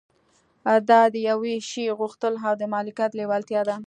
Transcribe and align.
دا 0.89 1.01
د 1.13 1.15
يوه 1.29 1.53
شي 1.69 1.85
غوښتل 1.99 2.33
او 2.47 2.53
د 2.61 2.63
مالکيت 2.73 3.11
لېوالتيا 3.19 3.61
ده. 3.69 3.75